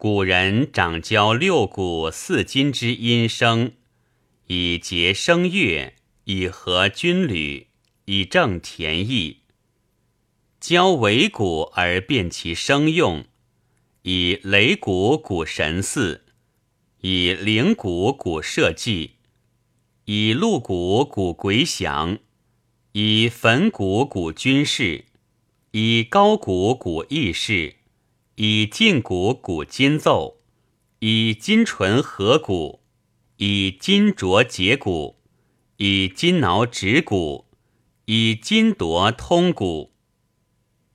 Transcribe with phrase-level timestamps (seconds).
[0.00, 3.72] 古人长交六谷四金之音声，
[4.46, 5.92] 以节声乐，
[6.24, 7.66] 以和军旅，
[8.06, 9.40] 以正田役。
[10.58, 13.26] 教为鼓而辨其声用，
[14.00, 16.22] 以擂鼓鼓神祀，
[17.02, 19.10] 以灵鼓鼓社稷，
[20.06, 22.18] 以鹿鼓鼓鬼响，
[22.92, 25.04] 以焚鼓鼓军事，
[25.72, 27.74] 以高鼓鼓义士。
[28.42, 30.38] 以劲鼓鼓金奏，
[31.00, 32.80] 以金唇合鼓，
[33.36, 35.18] 以金镯结鼓，
[35.76, 37.50] 以金挠指鼓，
[38.06, 39.92] 以金铎通鼓。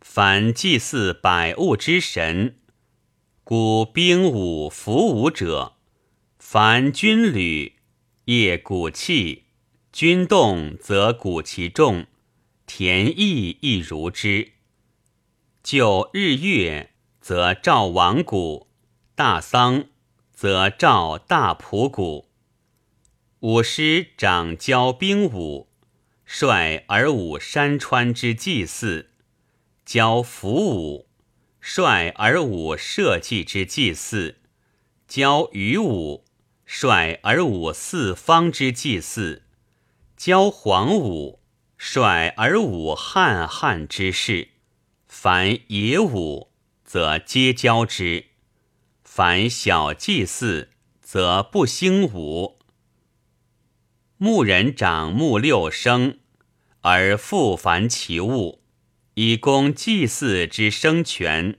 [0.00, 2.58] 凡祭祀百物之神，
[3.44, 5.74] 古兵武服武者，
[6.40, 7.74] 凡军旅
[8.24, 9.44] 夜鼓器，
[9.92, 12.06] 军动则鼓其众，
[12.66, 14.54] 田役亦如之。
[15.62, 16.94] 就日月。
[17.28, 18.68] 则赵王鼓，
[19.14, 19.84] 大丧
[20.32, 22.30] 则赵大仆鼓。
[23.40, 25.68] 武师长教兵武，
[26.24, 29.08] 率而武山川之祭祀；
[29.84, 31.06] 教服武，
[31.60, 34.36] 率而武社稷之祭祀；
[35.06, 36.24] 教羽武，
[36.64, 39.42] 率而武四方之祭祀；
[40.16, 41.40] 教黄武，
[41.76, 44.48] 率而武汉汉之事。
[45.06, 46.47] 凡野武。
[46.88, 48.28] 则皆交之，
[49.04, 50.70] 凡小祭祀，
[51.02, 52.60] 则不兴武。
[54.16, 56.18] 牧人长牧六生，
[56.80, 58.62] 而复凡其物，
[59.12, 61.58] 以供祭祀之生权。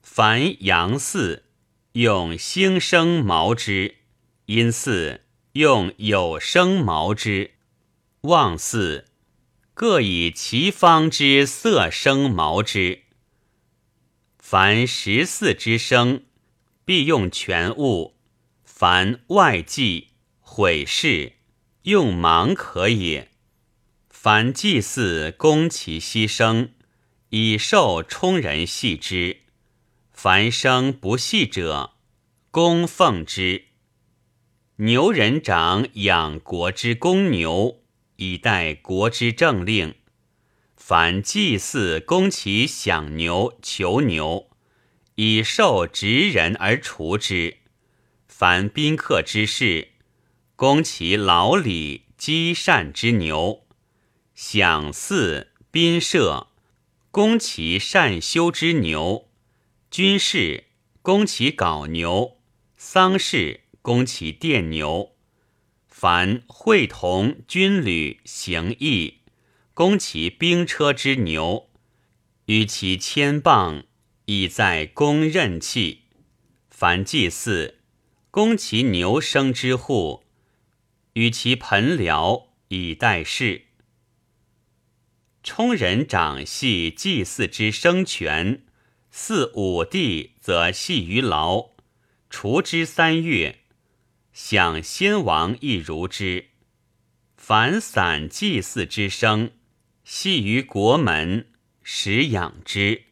[0.00, 1.46] 凡阳祀，
[1.94, 3.96] 用兴生毛之；
[4.44, 5.22] 阴祀，
[5.54, 7.50] 用有生毛之；
[8.20, 9.06] 旺祀，
[9.74, 13.05] 各以其方之色生毛之。
[14.48, 16.22] 凡十四之生，
[16.84, 18.14] 必用全物；
[18.62, 21.32] 凡外祭毁事，
[21.82, 23.32] 用芒可也。
[24.08, 26.68] 凡祭祀供其牺牲，
[27.30, 29.38] 以受充人系之；
[30.12, 31.94] 凡生不系者，
[32.52, 33.64] 供奉之。
[34.76, 37.82] 牛人长养国之公牛，
[38.14, 39.96] 以待国之政令。
[40.88, 44.48] 凡祭祀供其享牛、求牛，
[45.16, 47.56] 以受职人而除之；
[48.28, 49.88] 凡宾客之事，
[50.54, 53.66] 供其劳礼积善之牛，
[54.32, 56.50] 享祀宾社，
[57.10, 59.26] 供其善修之牛；
[59.90, 60.66] 军事
[61.02, 62.38] 供其牒牛，
[62.76, 65.16] 丧事供其奠牛。
[65.88, 69.22] 凡会同军旅行役。
[69.76, 71.68] 攻其兵车之牛，
[72.46, 73.84] 与其牵棒，
[74.24, 76.04] 以在攻刃器；
[76.70, 77.80] 凡祭祀，
[78.30, 80.24] 攻其牛生之户，
[81.12, 83.66] 与其盆僚，以待事。
[85.42, 88.64] 充人长系祭祀之生权，
[89.10, 91.72] 祀五帝则系于劳，
[92.30, 93.58] 除之三月，
[94.32, 96.46] 享先王亦如之。
[97.36, 99.50] 凡散祭祀之生。
[100.08, 101.48] 系于国门，
[101.82, 103.06] 使养之。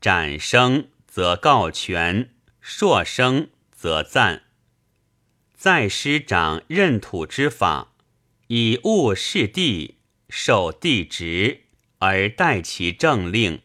[0.00, 4.44] 斩生则告权，硕生则赞。
[5.54, 7.92] 在师长任土之法，
[8.46, 9.98] 以物事地，
[10.30, 11.64] 受地职，
[11.98, 13.60] 而待其政令。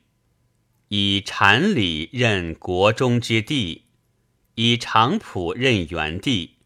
[0.89, 3.85] 以禅礼任国中之地，
[4.55, 6.57] 以长仆任原地，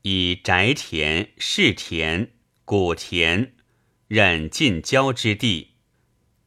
[0.00, 2.32] 以宅田、士田、
[2.64, 3.52] 谷田。
[4.10, 5.68] 任近郊之地，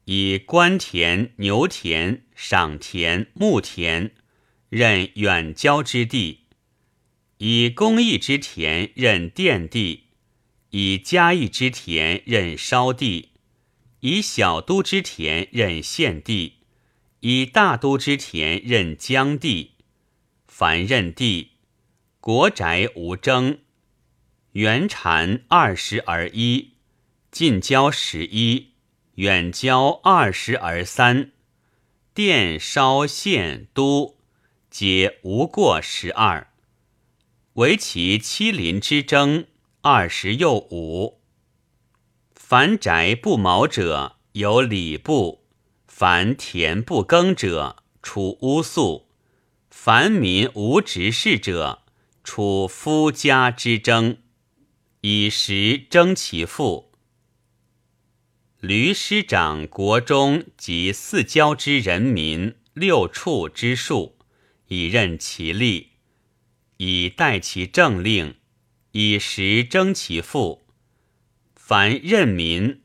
[0.03, 4.09] 以官田、牛田、赏田、牧田；
[4.67, 6.41] 任远郊之地，
[7.37, 10.07] 以公益之田任佃地，
[10.71, 13.29] 以嘉义之田任烧地，
[14.01, 16.55] 以小都之田任县地，
[17.21, 19.75] 以大都之田任疆地。
[20.49, 21.51] 凡任地，
[22.19, 23.59] 国宅无争，
[24.51, 26.72] 原产二十而一。
[27.33, 28.73] 近郊十一，
[29.15, 31.31] 远郊二十而三，
[32.13, 34.19] 殿稍县都，
[34.69, 36.53] 皆无过十二。
[37.53, 39.47] 唯其七邻之争，
[39.81, 41.21] 二十又五。
[42.35, 45.39] 凡宅不毛者，有礼部；
[45.87, 49.07] 凡田不耕者，处巫宿；
[49.71, 51.81] 凡民无执事者，
[52.23, 54.19] 处夫家之争，
[55.01, 56.92] 以时争其父。
[58.65, 64.15] 驴师长国中及四郊之人民六处之数，
[64.69, 65.89] 以任其力，
[66.77, 68.35] 以待其政令，
[68.93, 70.65] 以时征其赋。
[71.53, 72.81] 凡任民、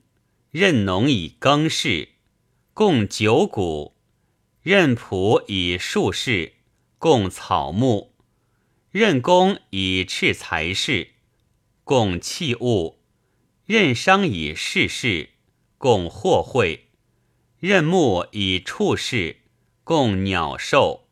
[0.51, 2.09] 任农以耕事，
[2.75, 3.95] 共九谷；
[4.61, 6.55] 任仆以术士，
[6.99, 8.15] 共草木；
[8.91, 11.11] 任工以斥财事，
[11.85, 12.99] 共器物；
[13.65, 15.31] 任商以事事，
[15.79, 16.81] 共货会；
[17.59, 19.39] 任木以畜事，
[19.83, 21.07] 共鸟兽；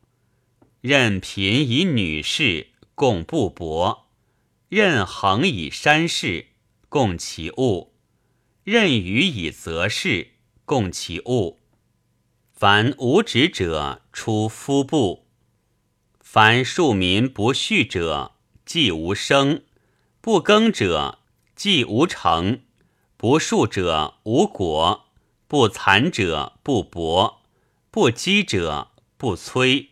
[0.81, 4.03] 任贫以女士，共布帛；
[4.69, 6.47] 任衡以山事。
[6.89, 7.93] 共其物，
[8.63, 10.29] 任予以泽事，
[10.63, 11.59] 共其物。
[12.53, 15.25] 凡无职者，出夫部；
[16.21, 18.35] 凡庶民不恤者，
[18.65, 19.63] 即无生；
[20.21, 21.19] 不耕者，
[21.57, 22.61] 即无成；
[23.19, 25.05] 不树者，无果；
[25.47, 27.39] 不残者，不薄；
[27.89, 29.87] 不积者，不摧。